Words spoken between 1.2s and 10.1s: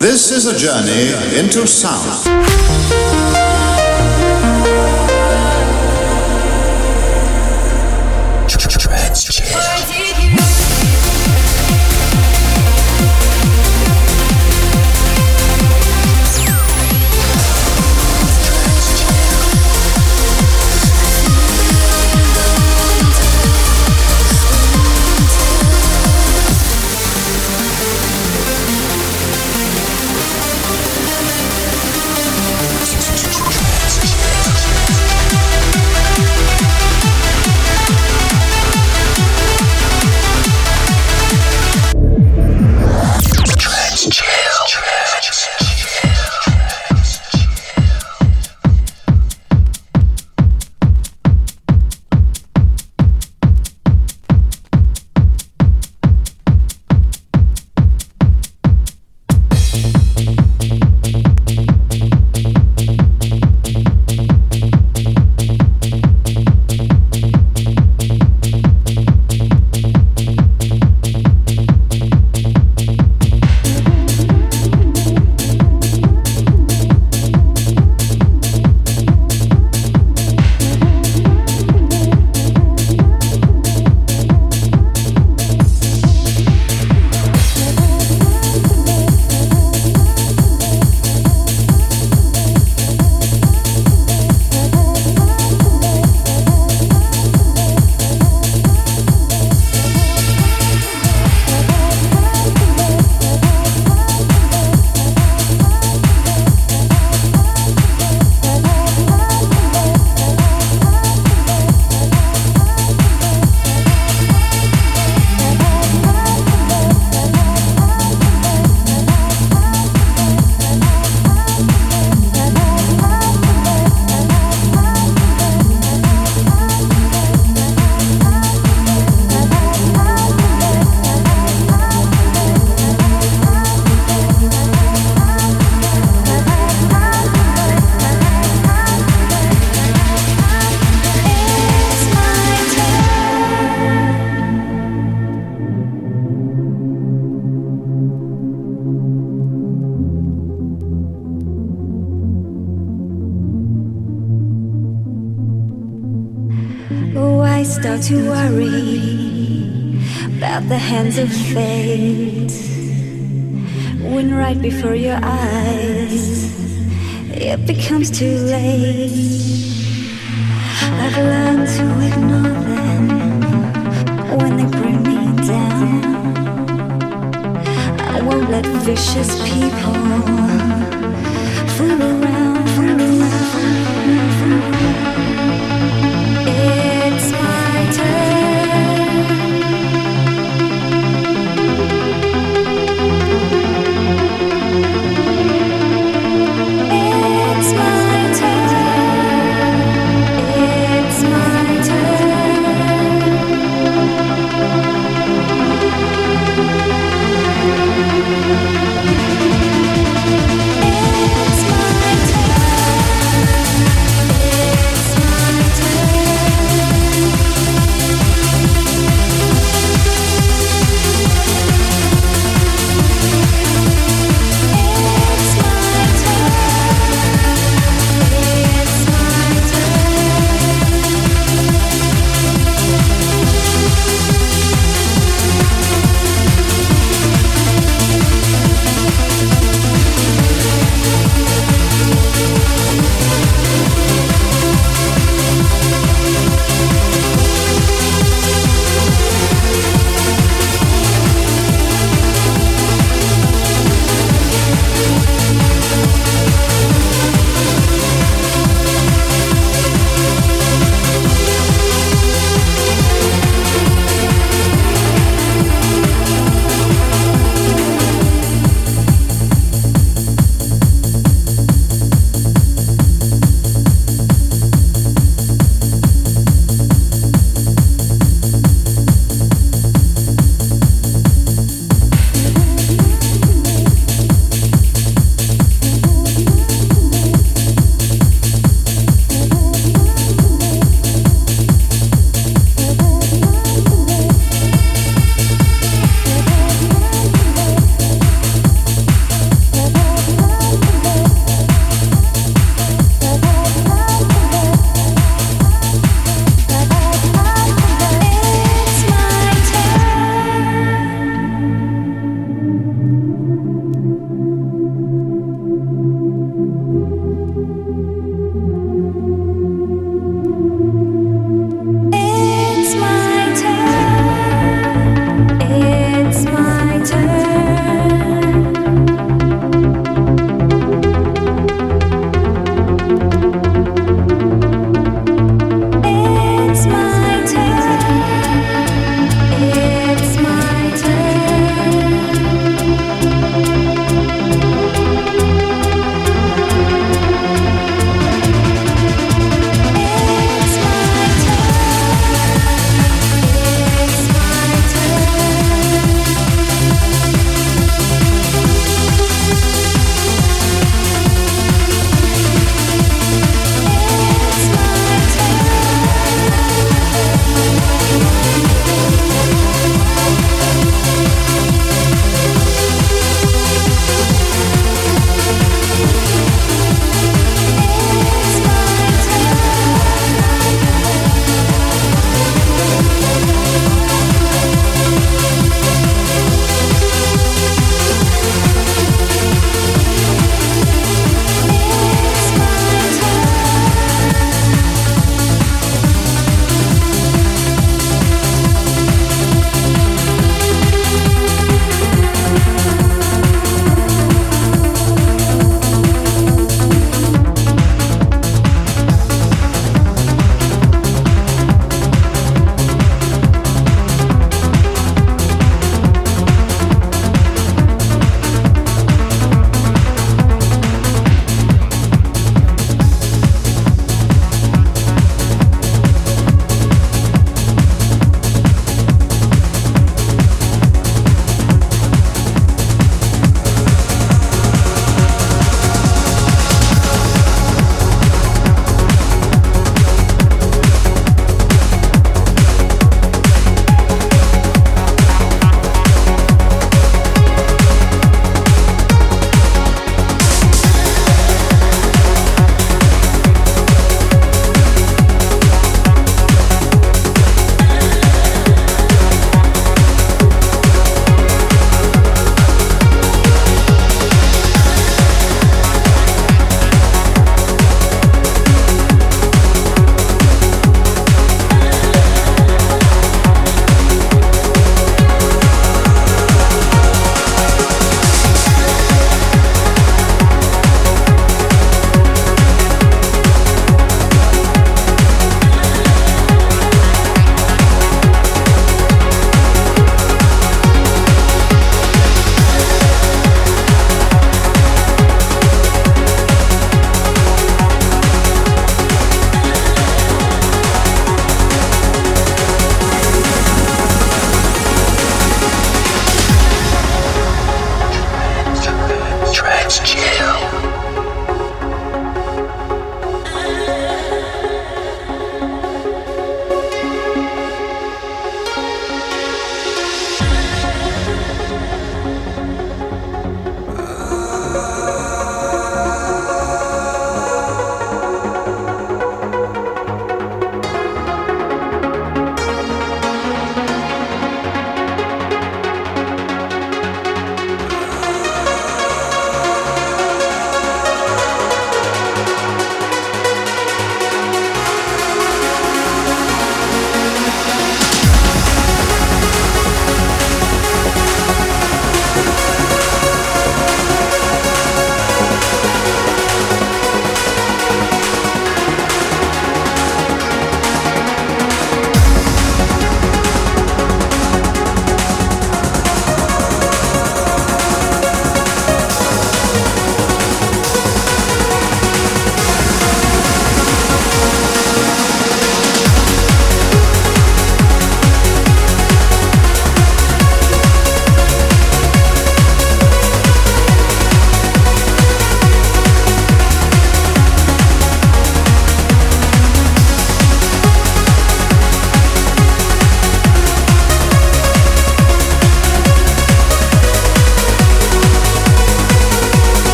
into sound. Transgender.